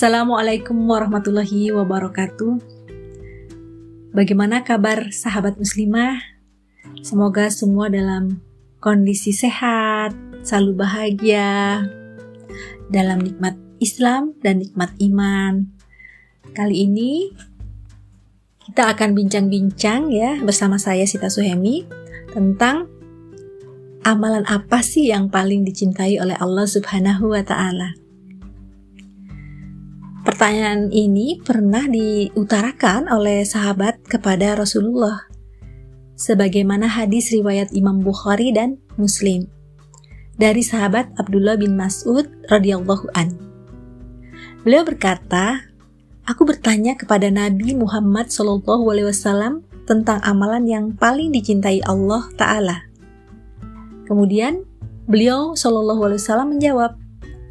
Assalamualaikum 0.00 0.88
warahmatullahi 0.88 1.76
wabarakatuh. 1.76 2.56
Bagaimana 4.16 4.64
kabar 4.64 5.12
sahabat 5.12 5.60
muslimah? 5.60 6.16
Semoga 7.04 7.52
semua 7.52 7.92
dalam 7.92 8.40
kondisi 8.80 9.36
sehat, 9.36 10.16
selalu 10.40 10.72
bahagia, 10.80 11.84
dalam 12.88 13.20
nikmat 13.20 13.60
Islam 13.76 14.32
dan 14.40 14.64
nikmat 14.64 14.88
iman. 15.04 15.68
Kali 16.56 16.88
ini 16.88 17.36
kita 18.72 18.96
akan 18.96 19.12
bincang-bincang 19.12 20.08
ya 20.08 20.40
bersama 20.40 20.80
saya 20.80 21.04
Sita 21.04 21.28
Suhemi 21.28 21.84
tentang 22.32 22.88
amalan 24.08 24.48
apa 24.48 24.80
sih 24.80 25.12
yang 25.12 25.28
paling 25.28 25.60
dicintai 25.60 26.16
oleh 26.16 26.40
Allah 26.40 26.64
Subhanahu 26.64 27.36
wa 27.36 27.44
taala. 27.44 27.99
Pertanyaan 30.40 30.88
ini 30.88 31.36
pernah 31.36 31.84
diutarakan 31.84 33.12
oleh 33.12 33.44
sahabat 33.44 34.00
kepada 34.08 34.56
Rasulullah 34.56 35.28
sebagaimana 36.16 36.88
hadis 36.88 37.28
riwayat 37.28 37.76
Imam 37.76 38.00
Bukhari 38.00 38.48
dan 38.48 38.80
Muslim 38.96 39.44
dari 40.40 40.64
sahabat 40.64 41.12
Abdullah 41.20 41.60
bin 41.60 41.76
Mas'ud 41.76 42.24
radhiyallahu 42.48 43.12
an. 43.12 43.36
Beliau 44.64 44.80
berkata, 44.80 45.60
"Aku 46.24 46.48
bertanya 46.48 46.96
kepada 46.96 47.28
Nabi 47.28 47.76
Muhammad 47.76 48.32
wasallam 49.12 49.60
tentang 49.84 50.24
amalan 50.24 50.64
yang 50.64 50.96
paling 50.96 51.36
dicintai 51.36 51.84
Allah 51.84 52.24
taala." 52.40 52.88
Kemudian 54.08 54.64
beliau 55.04 55.52
wasallam 56.16 56.56
menjawab, 56.56 56.96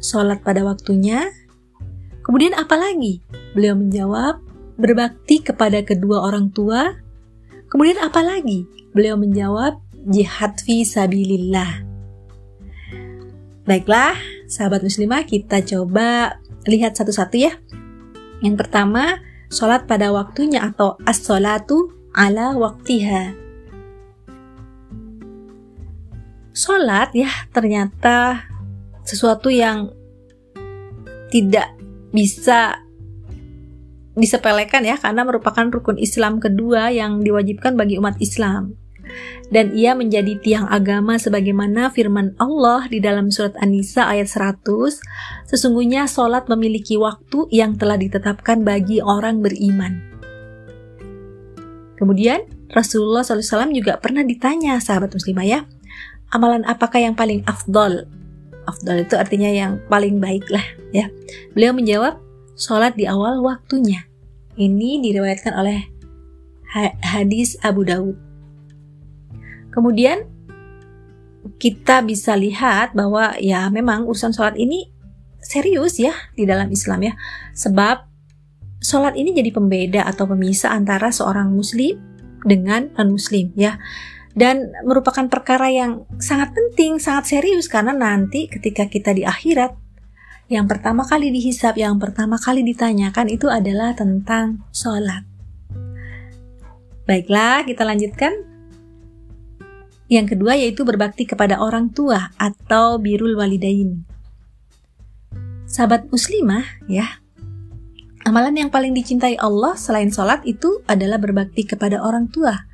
"Salat 0.02 0.42
pada 0.42 0.66
waktunya, 0.66 1.30
Kemudian 2.30 2.54
apa 2.54 2.78
lagi? 2.78 3.18
Beliau 3.58 3.74
menjawab, 3.74 4.38
berbakti 4.78 5.42
kepada 5.42 5.82
kedua 5.82 6.22
orang 6.30 6.54
tua. 6.54 6.94
Kemudian 7.66 7.98
apa 7.98 8.22
lagi? 8.22 8.70
Beliau 8.94 9.18
menjawab, 9.18 9.82
jihad 10.06 10.54
fi 10.62 10.86
sabilillah. 10.86 11.82
Baiklah, 13.66 14.14
sahabat 14.46 14.86
muslimah, 14.86 15.26
kita 15.26 15.58
coba 15.74 16.38
lihat 16.70 16.94
satu-satu 16.94 17.34
ya. 17.34 17.58
Yang 18.46 18.62
pertama, 18.62 19.18
sholat 19.50 19.90
pada 19.90 20.14
waktunya 20.14 20.62
atau 20.70 21.02
as-sholatu 21.02 21.90
ala 22.14 22.54
waktiha. 22.54 23.34
Sholat 26.54 27.10
ya 27.10 27.50
ternyata 27.50 28.46
sesuatu 29.02 29.50
yang 29.50 29.90
tidak 31.34 31.79
bisa 32.10 32.82
disepelekan 34.18 34.82
ya 34.84 34.98
karena 34.98 35.22
merupakan 35.22 35.70
rukun 35.70 35.96
Islam 35.96 36.42
kedua 36.42 36.90
yang 36.90 37.22
diwajibkan 37.22 37.78
bagi 37.78 37.96
umat 37.96 38.18
Islam. 38.18 38.76
Dan 39.50 39.74
ia 39.74 39.98
menjadi 39.98 40.38
tiang 40.38 40.70
agama 40.70 41.18
sebagaimana 41.18 41.90
firman 41.90 42.38
Allah 42.38 42.86
di 42.86 43.02
dalam 43.02 43.34
surat 43.34 43.58
An-Nisa 43.58 44.06
ayat 44.06 44.30
100, 44.30 45.50
sesungguhnya 45.50 46.06
solat 46.06 46.46
memiliki 46.46 46.94
waktu 46.94 47.50
yang 47.50 47.74
telah 47.74 47.98
ditetapkan 47.98 48.62
bagi 48.62 49.02
orang 49.02 49.42
beriman. 49.42 49.98
Kemudian 51.98 52.46
Rasulullah 52.70 53.26
SAW 53.26 53.74
juga 53.74 53.98
pernah 53.98 54.22
ditanya 54.22 54.78
sahabat 54.78 55.10
muslimah 55.10 55.42
ya, 55.42 55.60
amalan 56.30 56.62
apakah 56.62 57.02
yang 57.02 57.18
paling 57.18 57.42
afdol 57.50 58.06
afdal 58.68 59.04
itu 59.04 59.14
artinya 59.16 59.48
yang 59.48 59.80
paling 59.88 60.18
baik 60.18 60.48
lah 60.50 60.64
ya. 60.90 61.08
Beliau 61.52 61.72
menjawab, 61.72 62.20
sholat 62.58 62.96
di 62.96 63.08
awal 63.08 63.40
waktunya. 63.40 64.04
Ini 64.60 65.00
diriwayatkan 65.00 65.54
oleh 65.56 65.88
hadis 67.00 67.56
Abu 67.64 67.82
Daud. 67.82 68.14
Kemudian 69.70 70.26
kita 71.56 72.04
bisa 72.04 72.36
lihat 72.36 72.92
bahwa 72.92 73.38
ya 73.40 73.66
memang 73.72 74.04
urusan 74.04 74.34
sholat 74.34 74.58
ini 74.60 74.92
serius 75.40 75.96
ya 75.96 76.12
di 76.36 76.44
dalam 76.44 76.68
Islam 76.68 77.00
ya. 77.06 77.14
Sebab 77.56 78.04
sholat 78.84 79.16
ini 79.16 79.32
jadi 79.32 79.50
pembeda 79.50 80.04
atau 80.04 80.28
pemisah 80.28 80.76
antara 80.76 81.08
seorang 81.08 81.52
muslim 81.52 81.96
dengan 82.44 82.88
non-muslim 82.96 83.52
ya 83.56 83.76
dan 84.34 84.70
merupakan 84.86 85.26
perkara 85.26 85.70
yang 85.70 86.06
sangat 86.22 86.54
penting, 86.54 87.02
sangat 87.02 87.34
serius 87.38 87.66
karena 87.66 87.90
nanti 87.90 88.46
ketika 88.46 88.86
kita 88.86 89.10
di 89.10 89.26
akhirat 89.26 89.74
yang 90.50 90.66
pertama 90.66 91.06
kali 91.06 91.30
dihisap, 91.30 91.78
yang 91.78 92.02
pertama 92.02 92.34
kali 92.34 92.66
ditanyakan 92.66 93.30
itu 93.30 93.46
adalah 93.46 93.94
tentang 93.94 94.66
sholat. 94.74 95.22
Baiklah, 97.06 97.62
kita 97.62 97.86
lanjutkan. 97.86 98.34
Yang 100.10 100.34
kedua 100.34 100.58
yaitu 100.58 100.82
berbakti 100.82 101.22
kepada 101.22 101.62
orang 101.62 101.94
tua 101.94 102.34
atau 102.34 102.98
birul 102.98 103.38
walidain. 103.38 104.02
Sahabat 105.70 106.10
muslimah 106.10 106.66
ya, 106.90 107.22
amalan 108.26 108.58
yang 108.58 108.70
paling 108.74 108.90
dicintai 108.90 109.38
Allah 109.38 109.78
selain 109.78 110.10
sholat 110.10 110.42
itu 110.42 110.82
adalah 110.90 111.22
berbakti 111.22 111.62
kepada 111.62 112.02
orang 112.02 112.26
tua 112.26 112.66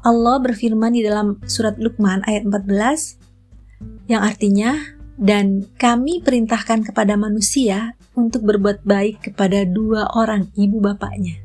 Allah 0.00 0.40
berfirman 0.40 0.96
di 0.96 1.04
dalam 1.04 1.36
surat 1.44 1.76
Luqman 1.76 2.24
ayat 2.24 2.48
14 2.48 4.08
yang 4.08 4.24
artinya 4.24 4.80
dan 5.20 5.68
kami 5.76 6.24
perintahkan 6.24 6.88
kepada 6.88 7.20
manusia 7.20 8.00
untuk 8.16 8.48
berbuat 8.48 8.80
baik 8.88 9.28
kepada 9.28 9.68
dua 9.68 10.08
orang 10.16 10.48
ibu 10.56 10.80
bapaknya. 10.80 11.36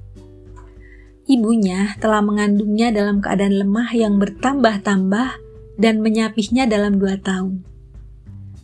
Ibunya 1.27 1.99
telah 1.99 2.23
mengandungnya 2.23 2.95
dalam 2.95 3.19
keadaan 3.19 3.59
lemah 3.59 3.91
yang 3.91 4.15
bertambah-tambah 4.23 5.29
dan 5.75 5.99
menyapihnya 5.99 6.63
dalam 6.63 6.95
dua 6.95 7.19
tahun. 7.19 7.59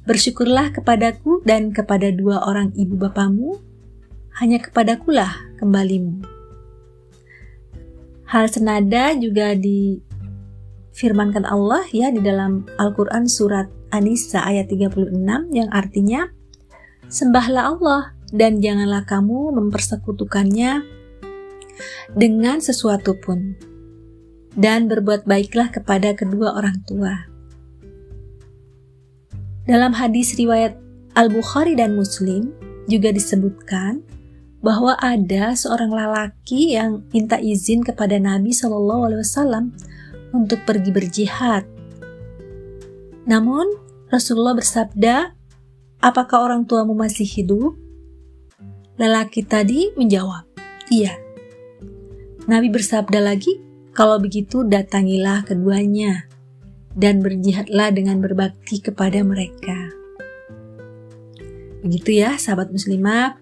Bersyukurlah 0.07 0.71
kepadaku 0.71 1.43
dan 1.43 1.75
kepada 1.75 2.15
dua 2.15 2.47
orang 2.47 2.71
ibu 2.79 2.95
bapamu, 2.95 3.59
hanya 4.39 4.63
kepadakulah 4.63 5.35
kembalimu. 5.59 6.40
Hal 8.31 8.47
senada 8.47 9.11
juga 9.19 9.51
difirmankan 9.59 11.43
Allah 11.43 11.83
ya 11.91 12.15
di 12.15 12.23
dalam 12.23 12.63
Al-Quran 12.79 13.27
surat 13.27 13.67
An-Nisa 13.91 14.39
ayat 14.39 14.71
36 14.71 15.19
yang 15.51 15.67
artinya 15.67 16.31
Sembahlah 17.11 17.75
Allah 17.75 18.15
dan 18.31 18.63
janganlah 18.63 19.03
kamu 19.03 19.51
mempersekutukannya 19.59 20.79
dengan 22.15 22.63
sesuatu 22.63 23.19
pun 23.19 23.59
dan 24.55 24.87
berbuat 24.87 25.27
baiklah 25.27 25.67
kepada 25.67 26.15
kedua 26.15 26.55
orang 26.55 26.79
tua. 26.87 27.27
Dalam 29.67 29.91
hadis 29.91 30.39
riwayat 30.39 30.79
Al-Bukhari 31.19 31.75
dan 31.75 31.99
Muslim 31.99 32.55
juga 32.87 33.11
disebutkan 33.11 33.99
bahwa 34.61 34.93
ada 35.01 35.57
seorang 35.57 35.89
lelaki 35.89 36.77
yang 36.77 37.01
minta 37.09 37.41
izin 37.41 37.81
kepada 37.81 38.21
Nabi 38.21 38.53
Shallallahu 38.53 39.09
Alaihi 39.09 39.21
Wasallam 39.25 39.73
untuk 40.31 40.61
pergi 40.69 40.93
berjihad. 40.93 41.65
Namun 43.25 43.65
Rasulullah 44.13 44.53
bersabda, 44.53 45.33
"Apakah 45.99 46.45
orang 46.45 46.69
tuamu 46.69 46.93
masih 46.93 47.25
hidup?" 47.25 47.73
Lelaki 49.01 49.41
tadi 49.41 49.89
menjawab, 49.97 50.45
"Iya." 50.93 51.17
Nabi 52.45 52.69
bersabda 52.69 53.17
lagi, 53.17 53.57
"Kalau 53.97 54.21
begitu 54.21 54.61
datangilah 54.61 55.41
keduanya 55.41 56.29
dan 56.93 57.17
berjihadlah 57.25 57.89
dengan 57.89 58.21
berbakti 58.21 58.77
kepada 58.77 59.25
mereka." 59.25 59.89
Begitu 61.81 62.21
ya, 62.21 62.37
sahabat 62.37 62.69
muslimah, 62.69 63.40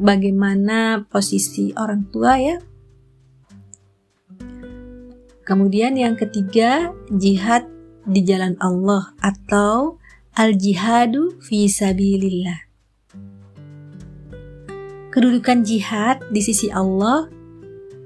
bagaimana 0.00 1.04
posisi 1.12 1.76
orang 1.76 2.08
tua 2.08 2.40
ya. 2.40 2.56
Kemudian 5.44 5.98
yang 6.00 6.16
ketiga, 6.16 6.94
jihad 7.12 7.68
di 8.08 8.24
jalan 8.24 8.56
Allah 8.64 9.12
atau 9.20 10.00
al-jihadu 10.34 11.42
fi 11.44 11.68
sabilillah. 11.68 12.70
Kedudukan 15.10 15.66
jihad 15.66 16.22
di 16.30 16.38
sisi 16.38 16.70
Allah 16.70 17.26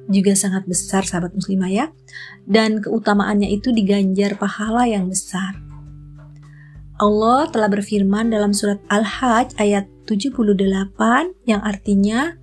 juga 0.08 0.32
sangat 0.36 0.64
besar 0.68 1.04
sahabat 1.04 1.36
muslimah 1.36 1.68
ya 1.68 1.86
dan 2.48 2.80
keutamaannya 2.80 3.52
itu 3.52 3.72
diganjar 3.72 4.36
pahala 4.40 4.88
yang 4.88 5.08
besar. 5.08 5.63
Allah 6.94 7.50
telah 7.50 7.66
berfirman 7.66 8.30
dalam 8.30 8.54
surat 8.54 8.78
Al-Hajj 8.86 9.58
ayat 9.58 9.90
78 10.06 10.54
yang 11.42 11.58
artinya 11.58 12.38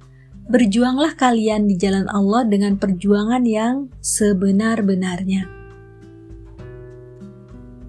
berjuanglah 0.51 1.15
kalian 1.15 1.71
di 1.71 1.79
jalan 1.79 2.03
Allah 2.11 2.43
dengan 2.43 2.75
perjuangan 2.75 3.47
yang 3.47 3.87
sebenar-benarnya. 4.03 5.47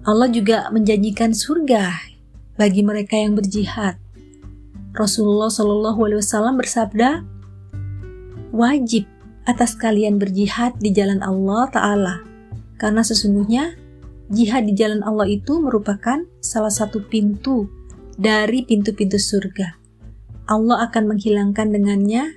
Allah 0.07 0.31
juga 0.31 0.71
menjanjikan 0.71 1.35
surga 1.35 1.91
bagi 2.55 2.79
mereka 2.79 3.19
yang 3.19 3.35
berjihad. 3.35 3.99
Rasulullah 4.95 5.51
Shallallahu 5.51 5.99
Alaihi 5.99 6.19
Wasallam 6.23 6.55
bersabda, 6.55 7.27
wajib 8.55 9.03
atas 9.43 9.75
kalian 9.75 10.15
berjihad 10.15 10.79
di 10.79 10.95
jalan 10.95 11.19
Allah 11.19 11.67
Ta'ala, 11.67 12.15
karena 12.79 13.03
sesungguhnya 13.03 13.75
jihad 14.33 14.65
di 14.65 14.73
jalan 14.73 15.05
Allah 15.05 15.29
itu 15.29 15.61
merupakan 15.61 16.25
salah 16.41 16.73
satu 16.73 17.05
pintu 17.05 17.69
dari 18.17 18.65
pintu-pintu 18.65 19.21
surga. 19.21 19.77
Allah 20.49 20.89
akan 20.89 21.15
menghilangkan 21.15 21.71
dengannya 21.71 22.35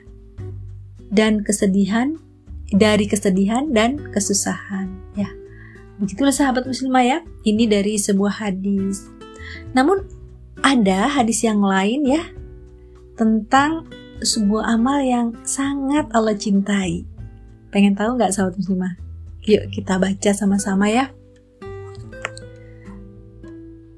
dan 1.10 1.42
kesedihan 1.42 2.14
dari 2.70 3.10
kesedihan 3.10 3.70
dan 3.72 3.98
kesusahan 4.14 4.92
ya. 5.18 5.26
Begitulah 5.96 6.34
sahabat 6.34 6.68
muslimah 6.68 7.04
ya. 7.04 7.18
Ini 7.42 7.64
dari 7.66 7.96
sebuah 7.96 8.44
hadis. 8.44 9.08
Namun 9.72 10.04
ada 10.60 11.08
hadis 11.08 11.40
yang 11.46 11.62
lain 11.64 12.04
ya 12.04 12.22
tentang 13.16 13.88
sebuah 14.20 14.76
amal 14.76 15.00
yang 15.00 15.32
sangat 15.44 16.08
Allah 16.12 16.36
cintai. 16.36 17.08
Pengen 17.72 17.96
tahu 17.96 18.16
nggak 18.20 18.32
sahabat 18.32 18.60
muslimah? 18.60 18.94
Yuk 19.46 19.72
kita 19.72 19.96
baca 19.96 20.30
sama-sama 20.34 20.90
ya. 20.90 21.12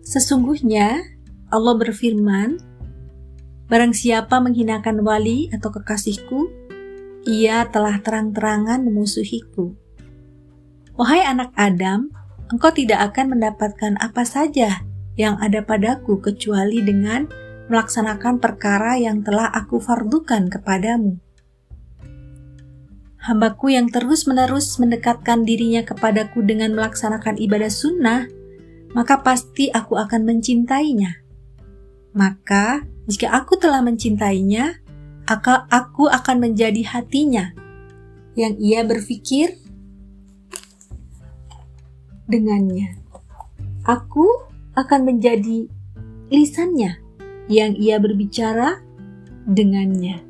Sesungguhnya 0.08 1.04
Allah 1.52 1.74
berfirman, 1.76 2.56
Barang 3.68 3.92
siapa 3.92 4.40
menghinakan 4.40 5.04
wali 5.04 5.52
atau 5.52 5.68
kekasihku, 5.68 6.48
ia 7.28 7.68
telah 7.68 8.00
terang-terangan 8.00 8.80
memusuhiku. 8.80 9.76
Wahai 10.96 11.20
anak 11.28 11.52
Adam, 11.52 12.08
engkau 12.48 12.72
tidak 12.72 13.12
akan 13.12 13.36
mendapatkan 13.36 14.00
apa 14.00 14.24
saja 14.24 14.80
yang 15.20 15.36
ada 15.44 15.60
padaku 15.60 16.16
kecuali 16.24 16.80
dengan 16.80 17.28
melaksanakan 17.68 18.40
perkara 18.40 18.96
yang 18.96 19.20
telah 19.20 19.52
aku 19.52 19.76
fardukan 19.76 20.48
kepadamu. 20.48 21.20
Hambaku 23.20 23.76
yang 23.76 23.92
terus-menerus 23.92 24.80
mendekatkan 24.80 25.44
dirinya 25.44 25.84
kepadaku 25.84 26.40
dengan 26.40 26.72
melaksanakan 26.72 27.36
ibadah 27.36 27.68
sunnah, 27.68 28.24
maka 28.96 29.20
pasti 29.20 29.68
aku 29.68 29.98
akan 29.98 30.24
mencintainya. 30.24 31.20
Maka, 32.16 32.86
jika 33.08 33.32
aku 33.32 33.60
telah 33.60 33.84
mencintainya, 33.84 34.80
aku 35.68 36.08
akan 36.08 36.36
menjadi 36.40 36.80
hatinya 36.88 37.52
yang 38.38 38.56
ia 38.56 38.86
berpikir 38.86 39.58
dengannya. 42.30 42.96
Aku 43.84 44.24
akan 44.78 45.00
menjadi 45.04 45.66
lisannya 46.30 47.00
yang 47.50 47.74
ia 47.74 47.98
berbicara 47.98 48.78
dengannya. 49.48 50.22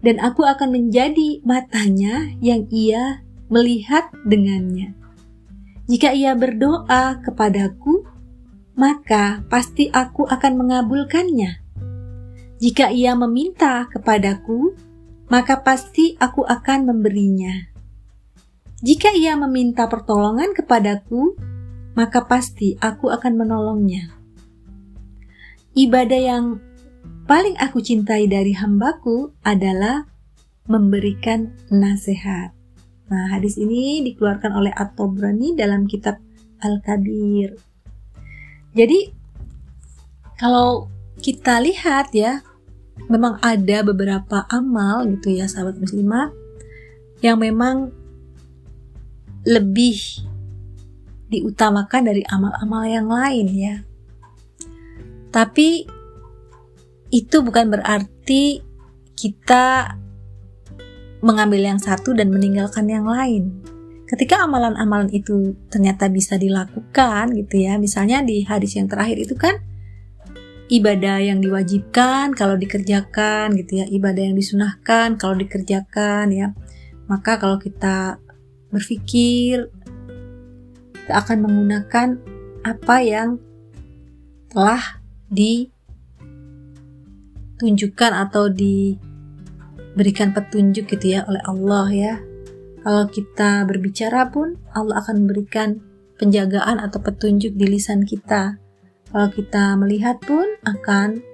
Dan 0.00 0.22
aku 0.22 0.46
akan 0.46 0.70
menjadi 0.70 1.42
matanya 1.42 2.30
yang 2.38 2.64
ia 2.70 3.26
melihat 3.50 4.08
dengannya. 4.24 4.95
Jika 5.86 6.10
ia 6.10 6.34
berdoa 6.34 7.22
kepadaku, 7.22 8.02
maka 8.74 9.46
pasti 9.46 9.86
aku 9.90 10.26
akan 10.26 10.52
mengabulkannya. 10.58 11.62
Jika 12.58 12.90
ia 12.90 13.14
meminta 13.14 13.86
kepadaku, 13.88 14.74
maka 15.30 15.62
pasti 15.62 16.18
aku 16.18 16.42
akan 16.42 16.90
memberinya. 16.90 17.70
Jika 18.82 19.14
ia 19.14 19.38
meminta 19.38 19.86
pertolongan 19.86 20.52
kepadaku, 20.52 21.38
maka 21.94 22.26
pasti 22.26 22.76
aku 22.82 23.08
akan 23.08 23.32
menolongnya 23.38 24.16
ibadah 25.76 26.16
yang 26.16 26.46
paling 27.28 27.52
aku 27.60 27.84
cintai 27.84 28.24
dari 28.24 28.56
hambaku 28.56 29.36
adalah 29.44 30.08
memberikan 30.64 31.52
nasihat. 31.68 32.55
Nah, 33.06 33.30
hadis 33.30 33.54
ini 33.54 34.02
dikeluarkan 34.02 34.50
oleh 34.50 34.72
At-Tabrani 34.74 35.54
dalam 35.54 35.86
kitab 35.86 36.18
Al-Kabir. 36.58 37.54
Jadi, 38.74 39.14
kalau 40.36 40.90
kita 41.22 41.62
lihat 41.62 42.10
ya, 42.12 42.42
memang 43.06 43.38
ada 43.44 43.84
beberapa 43.86 44.44
amal 44.50 45.06
gitu 45.06 45.36
ya 45.36 45.46
sahabat 45.46 45.78
muslimah 45.78 46.32
yang 47.20 47.38
memang 47.38 47.92
lebih 49.46 50.26
diutamakan 51.30 52.10
dari 52.10 52.22
amal-amal 52.26 52.82
yang 52.86 53.06
lain 53.06 53.46
ya. 53.54 53.76
Tapi 55.30 55.86
itu 57.14 57.36
bukan 57.44 57.70
berarti 57.70 58.60
kita 59.14 59.94
mengambil 61.20 61.64
yang 61.64 61.80
satu 61.80 62.12
dan 62.12 62.32
meninggalkan 62.32 62.88
yang 62.88 63.08
lain. 63.08 63.52
Ketika 64.06 64.46
amalan-amalan 64.46 65.10
itu 65.10 65.58
ternyata 65.66 66.06
bisa 66.06 66.38
dilakukan 66.38 67.34
gitu 67.34 67.66
ya, 67.66 67.74
misalnya 67.80 68.22
di 68.22 68.46
hadis 68.46 68.78
yang 68.78 68.86
terakhir 68.86 69.18
itu 69.18 69.34
kan 69.34 69.58
ibadah 70.70 71.22
yang 71.22 71.42
diwajibkan 71.42 72.34
kalau 72.34 72.54
dikerjakan 72.54 73.54
gitu 73.58 73.82
ya, 73.82 73.86
ibadah 73.90 74.22
yang 74.30 74.38
disunahkan 74.38 75.18
kalau 75.18 75.34
dikerjakan 75.34 76.30
ya. 76.30 76.54
Maka 77.10 77.38
kalau 77.38 77.58
kita 77.58 78.18
berpikir 78.70 79.70
kita 81.06 81.22
akan 81.22 81.46
menggunakan 81.46 82.18
apa 82.66 82.96
yang 82.98 83.38
telah 84.50 84.98
ditunjukkan 85.30 88.26
atau 88.26 88.50
diberikan 89.96 90.36
petunjuk 90.36 90.92
gitu 90.92 91.16
ya 91.16 91.24
oleh 91.24 91.40
Allah 91.48 91.88
ya. 91.88 92.14
Kalau 92.84 93.08
kita 93.08 93.64
berbicara 93.64 94.28
pun 94.28 94.60
Allah 94.76 95.00
akan 95.00 95.24
memberikan 95.24 95.80
penjagaan 96.20 96.76
atau 96.84 97.00
petunjuk 97.00 97.56
di 97.56 97.64
lisan 97.64 98.04
kita. 98.04 98.60
Kalau 99.08 99.32
kita 99.32 99.72
melihat 99.80 100.20
pun 100.20 100.44
akan 100.68 101.24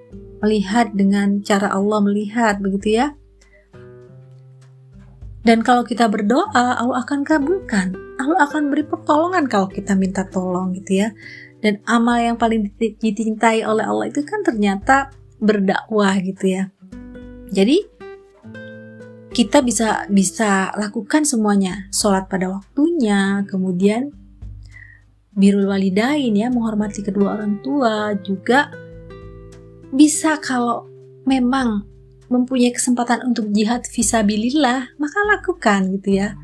melihat 0.46 0.94
dengan 0.94 1.42
cara 1.42 1.74
Allah 1.74 1.98
melihat 2.06 2.62
begitu 2.62 3.02
ya. 3.02 3.18
Dan 5.42 5.66
kalau 5.66 5.82
kita 5.82 6.06
berdoa, 6.06 6.78
Allah 6.78 7.02
akan 7.02 7.26
kabulkan. 7.26 7.98
Allah 8.22 8.46
akan 8.46 8.70
beri 8.70 8.86
pertolongan 8.86 9.50
kalau 9.50 9.66
kita 9.66 9.98
minta 9.98 10.22
tolong 10.22 10.70
gitu 10.78 11.02
ya 11.02 11.10
dan 11.62 11.78
amal 11.86 12.18
yang 12.18 12.36
paling 12.36 12.74
dicintai 12.78 13.62
oleh 13.62 13.86
Allah 13.86 14.10
itu 14.10 14.26
kan 14.26 14.42
ternyata 14.42 15.14
berdakwah 15.38 16.18
gitu 16.18 16.58
ya. 16.58 16.62
Jadi 17.54 17.86
kita 19.32 19.64
bisa 19.64 20.04
bisa 20.12 20.68
lakukan 20.76 21.24
semuanya, 21.24 21.88
sholat 21.88 22.28
pada 22.28 22.52
waktunya, 22.52 23.42
kemudian 23.48 24.12
birul 25.32 25.72
walidain 25.72 26.36
ya, 26.36 26.52
menghormati 26.52 27.00
kedua 27.00 27.40
orang 27.40 27.64
tua 27.64 28.12
juga 28.20 28.68
bisa 29.92 30.36
kalau 30.36 30.84
memang 31.24 31.88
mempunyai 32.28 32.72
kesempatan 32.72 33.28
untuk 33.28 33.48
jihad 33.52 33.84
visabilillah, 33.88 34.96
maka 34.96 35.18
lakukan 35.28 35.92
gitu 36.00 36.20
ya. 36.20 36.36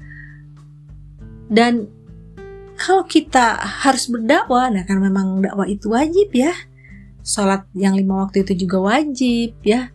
Dan 1.49 1.89
kalau 2.77 3.09
kita 3.09 3.57
harus 3.85 4.09
berdakwah, 4.13 4.69
nah 4.69 4.85
kan 4.85 5.01
memang 5.01 5.41
dakwah 5.45 5.65
itu 5.65 5.93
wajib 5.93 6.29
ya. 6.33 6.53
Sholat 7.25 7.69
yang 7.77 7.97
lima 7.97 8.25
waktu 8.25 8.45
itu 8.45 8.69
juga 8.69 8.81
wajib 8.85 9.57
ya. 9.65 9.93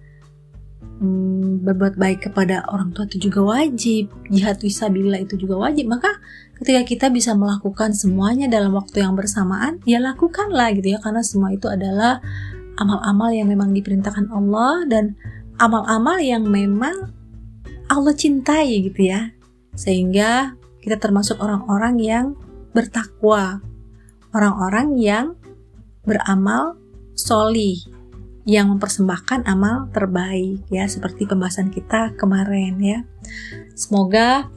Hmm, 1.04 1.60
berbuat 1.68 2.00
baik 2.00 2.32
kepada 2.32 2.64
orang 2.72 2.96
tua 2.96 3.04
itu 3.04 3.28
juga 3.28 3.44
wajib. 3.44 4.08
Jihad 4.32 4.64
visabilillah 4.64 5.28
itu 5.28 5.36
juga 5.36 5.60
wajib. 5.68 5.92
Maka 5.92 6.08
ketika 6.56 6.88
kita 6.88 7.06
bisa 7.12 7.36
melakukan 7.36 7.92
semuanya 7.92 8.48
dalam 8.48 8.72
waktu 8.72 9.04
yang 9.04 9.12
bersamaan, 9.12 9.84
ya 9.84 10.00
lakukanlah 10.00 10.72
gitu 10.80 10.96
ya. 10.96 11.04
Karena 11.04 11.20
semua 11.20 11.52
itu 11.52 11.68
adalah 11.68 12.24
amal-amal 12.80 13.36
yang 13.36 13.52
memang 13.52 13.76
diperintahkan 13.76 14.32
Allah 14.32 14.88
dan 14.88 15.20
amal-amal 15.60 16.24
yang 16.24 16.48
memang 16.48 17.12
Allah 17.92 18.16
cintai 18.16 18.88
gitu 18.88 19.12
ya. 19.12 19.36
Sehingga 19.76 20.56
kita 20.80 21.04
termasuk 21.04 21.36
orang-orang 21.44 22.00
yang 22.00 22.26
bertakwa, 22.72 23.60
orang-orang 24.32 24.96
yang 24.96 25.36
beramal 26.08 26.80
soli, 27.12 27.84
yang 28.44 28.68
mempersembahkan 28.76 29.48
amal 29.48 29.88
terbaik 29.96 30.68
ya 30.68 30.84
seperti 30.84 31.24
pembahasan 31.24 31.72
kita 31.72 32.12
kemarin 32.20 32.76
ya. 32.80 33.00
Semoga 33.74 34.52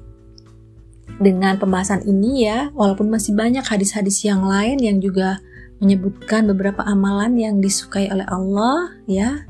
dengan 1.17 1.57
pembahasan 1.57 2.05
ini 2.05 2.45
ya, 2.45 2.69
walaupun 2.75 3.09
masih 3.09 3.33
banyak 3.33 3.65
hadis-hadis 3.65 4.27
yang 4.27 4.45
lain 4.45 4.77
yang 4.83 4.99
juga 5.01 5.41
menyebutkan 5.81 6.45
beberapa 6.51 6.85
amalan 6.85 7.37
yang 7.39 7.55
disukai 7.63 8.11
oleh 8.11 8.27
Allah 8.29 8.93
ya, 9.09 9.47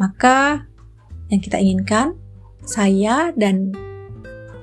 maka 0.00 0.66
yang 1.28 1.44
kita 1.44 1.60
inginkan 1.60 2.16
saya 2.64 3.30
dan 3.36 3.76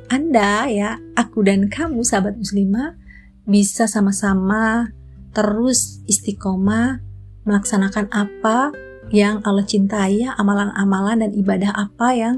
anda 0.10 0.68
ya, 0.68 0.98
aku 1.16 1.46
dan 1.46 1.70
kamu 1.72 2.04
sahabat 2.04 2.36
muslimah 2.36 2.98
bisa 3.46 3.86
sama-sama 3.86 4.90
terus 5.32 6.02
istiqomah 6.10 7.04
melaksanakan 7.46 8.10
apa 8.10 8.74
yang 9.14 9.42
Allah 9.46 9.66
cintai 9.66 10.26
ya, 10.26 10.34
amalan-amalan 10.38 11.22
dan 11.26 11.32
ibadah 11.36 11.72
apa 11.74 12.16
yang 12.16 12.36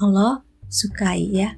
Allah 0.00 0.42
sukai 0.66 1.30
ya. 1.30 1.54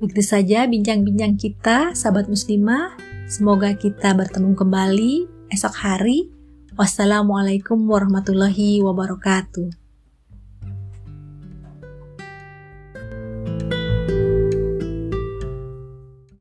Begitu 0.00 0.24
saja 0.24 0.64
bincang-bincang 0.64 1.36
kita, 1.36 1.92
sahabat 1.92 2.28
muslimah. 2.28 2.96
Semoga 3.28 3.76
kita 3.76 4.16
bertemu 4.16 4.56
kembali 4.56 5.12
esok 5.52 5.74
hari. 5.76 6.32
Wassalamualaikum 6.74 7.84
warahmatullahi 7.84 8.80
wabarakatuh. 8.80 9.79